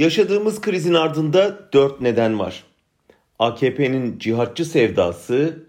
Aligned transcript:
Yaşadığımız 0.00 0.60
krizin 0.60 0.94
ardında 0.94 1.68
dört 1.72 2.00
neden 2.00 2.38
var. 2.38 2.64
AKP'nin 3.38 4.18
cihatçı 4.18 4.64
sevdası, 4.64 5.64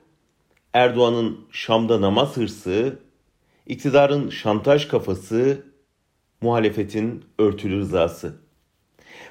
Erdoğan'ın 0.73 1.39
Şam'da 1.51 2.01
namaz 2.01 2.37
hırsı, 2.37 2.99
iktidarın 3.67 4.29
şantaj 4.29 4.87
kafası, 4.87 5.65
muhalefetin 6.41 7.25
örtülü 7.39 7.79
rızası. 7.79 8.35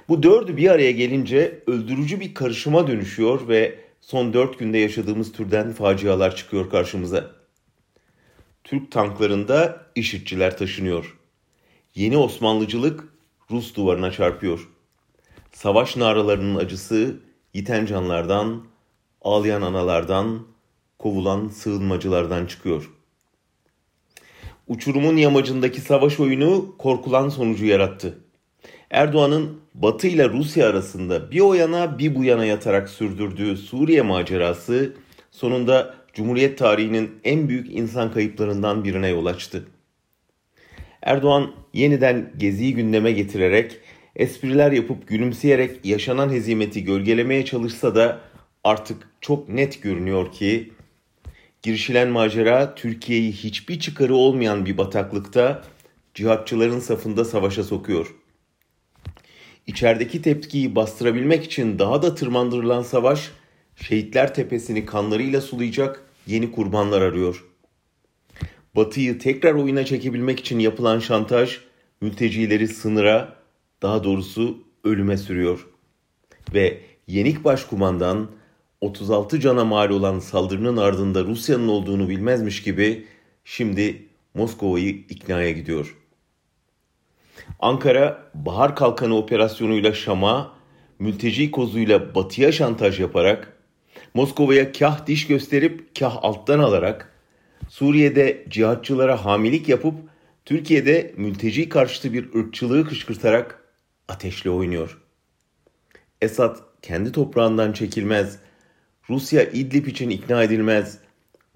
Bu 0.09 0.23
dördü 0.23 0.57
bir 0.57 0.71
araya 0.71 0.91
gelince 0.91 1.63
öldürücü 1.67 2.21
bir 2.21 2.35
karışıma 2.35 2.87
dönüşüyor 2.87 3.49
ve 3.49 3.79
son 4.01 4.33
dört 4.33 4.59
günde 4.59 4.79
yaşadığımız 4.79 5.33
türden 5.33 5.73
facialar 5.73 6.37
çıkıyor 6.37 6.71
karşımıza. 6.71 7.31
Türk 8.65 8.91
tanklarında 8.93 9.87
işitçiler 9.95 10.59
taşınıyor. 10.59 11.19
Yeni 11.95 12.17
Osmanlıcılık 12.17 13.05
Rus 13.51 13.75
duvarına 13.75 14.11
çarpıyor. 14.13 14.69
Savaş 15.63 15.97
naralarının 15.97 16.55
acısı 16.55 17.17
yiten 17.55 17.87
canlardan, 17.87 18.65
ağlayan 19.23 19.63
analardan, 19.63 20.47
kovulan 20.99 21.49
sığınmacılardan 21.49 22.47
çıkıyor. 22.47 22.91
Uçurumun 24.69 25.17
yamacındaki 25.17 25.81
savaş 25.81 26.21
oyunu 26.21 26.75
korkulan 26.79 27.29
sonucu 27.29 27.67
yarattı. 27.67 28.19
Erdoğan'ın 28.91 29.61
Batı 29.75 30.07
ile 30.07 30.29
Rusya 30.29 30.69
arasında 30.69 31.31
bir 31.31 31.41
o 31.41 31.55
yana 31.55 31.99
bir 31.99 32.15
bu 32.15 32.25
yana 32.25 32.45
yatarak 32.45 32.89
sürdürdüğü 32.89 33.57
Suriye 33.57 34.03
macerası 34.03 34.93
sonunda 35.31 35.95
Cumhuriyet 36.13 36.59
tarihinin 36.59 37.21
en 37.25 37.49
büyük 37.49 37.75
insan 37.75 38.13
kayıplarından 38.13 38.85
birine 38.85 39.09
yol 39.09 39.27
açtı. 39.27 39.65
Erdoğan 41.03 41.53
yeniden 41.73 42.33
Gezi'yi 42.39 42.75
gündeme 42.75 43.13
getirerek, 43.13 43.81
espriler 44.17 44.73
yapıp 44.73 45.09
gülümseyerek 45.09 45.87
yaşanan 45.87 46.31
hezimeti 46.31 46.85
gölgelemeye 46.85 47.45
çalışsa 47.45 47.95
da 47.95 48.21
artık 48.65 49.09
çok 49.21 49.49
net 49.49 49.83
görünüyor 49.83 50.33
ki 50.33 50.73
girişilen 51.63 52.09
macera 52.09 52.75
Türkiye'yi 52.75 53.33
hiçbir 53.33 53.81
çıkarı 53.81 54.15
olmayan 54.15 54.67
bir 54.67 54.79
bataklıkta 54.79 55.63
cihatçıların 56.15 56.81
safında 56.81 57.25
savaşa 57.25 57.65
sokuyor. 57.65 58.15
İçerideki 59.67 60.23
tepkiyi 60.23 60.75
bastırabilmek 60.75 61.45
için 61.45 61.79
daha 61.79 62.03
da 62.03 62.15
tırmandırılan 62.15 62.83
savaş, 62.83 63.31
şehitler 63.77 64.35
tepesini 64.35 64.87
kanlarıyla 64.87 65.41
sulayacak 65.41 66.05
yeni 66.27 66.53
kurbanlar 66.53 67.03
arıyor. 67.03 67.45
Batı'yı 68.77 69.19
tekrar 69.19 69.55
oyuna 69.55 69.85
çekebilmek 69.85 70.41
için 70.41 70.59
yapılan 70.59 70.99
şantaj, 70.99 71.59
mültecileri 72.01 72.69
sınıra, 72.69 73.40
daha 73.83 74.05
doğrusu 74.05 74.59
ölüme 74.85 75.17
sürüyor. 75.17 75.67
Ve 76.55 76.81
yenik 77.07 77.45
başkumandan 77.45 78.31
36 78.81 79.41
cana 79.41 79.65
mal 79.65 79.91
olan 79.91 80.19
saldırının 80.19 80.77
ardında 80.77 81.25
Rusya'nın 81.25 81.69
olduğunu 81.69 82.09
bilmezmiş 82.09 82.63
gibi 82.63 83.07
şimdi 83.45 84.07
Moskova'yı 84.35 84.89
iknaya 84.89 85.51
gidiyor. 85.51 85.97
Ankara 87.61 88.31
Bahar 88.35 88.77
Kalkanı 88.77 89.17
operasyonuyla 89.17 89.93
Şam'a, 89.93 90.53
mülteci 90.99 91.51
kozuyla 91.51 92.15
Batı'ya 92.15 92.53
şantaj 92.53 93.01
yaparak, 93.01 93.57
Moskova'ya 94.15 94.73
kah 94.73 95.07
diş 95.07 95.27
gösterip 95.27 95.99
kah 95.99 96.17
alttan 96.23 96.59
alarak, 96.59 97.13
Suriye'de 97.69 98.45
cihatçılara 98.49 99.25
hamilik 99.25 99.69
yapıp 99.69 99.95
Türkiye'de 100.45 101.15
mülteci 101.17 101.69
karşıtı 101.69 102.13
bir 102.13 102.35
ırkçılığı 102.35 102.89
kışkırtarak 102.89 103.60
ateşle 104.11 104.51
oynuyor. 104.51 105.01
Esad 106.21 106.57
kendi 106.83 107.13
toprağından 107.13 107.73
çekilmez, 107.73 108.39
Rusya 109.11 109.43
İdlib 109.43 109.87
için 109.87 110.11
ikna 110.11 110.43
edilmez, 110.43 110.99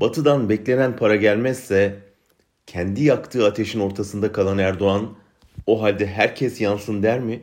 batıdan 0.01 0.49
beklenen 0.49 0.97
para 0.97 1.17
gelmezse 1.17 1.99
kendi 2.67 3.05
yaktığı 3.05 3.47
ateşin 3.47 3.81
ortasında 3.81 4.33
kalan 4.33 4.59
Erdoğan 4.59 5.17
o 5.67 5.83
halde 5.83 6.07
herkes 6.07 6.61
yansın 6.61 7.03
der 7.03 7.21
mi? 7.21 7.43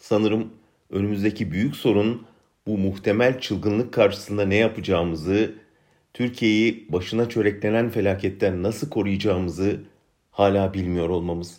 Sanırım 0.00 0.52
önümüzdeki 0.90 1.52
büyük 1.52 1.76
sorun 1.76 2.26
bu 2.66 2.78
muhtemel 2.78 3.40
çılgınlık 3.40 3.92
karşısında 3.92 4.44
ne 4.44 4.56
yapacağımızı, 4.56 5.54
Türkiye'yi 6.14 6.92
başına 6.92 7.28
çöreklenen 7.28 7.90
felaketten 7.90 8.62
nasıl 8.62 8.90
koruyacağımızı 8.90 9.80
hala 10.30 10.74
bilmiyor 10.74 11.08
olmamız. 11.08 11.58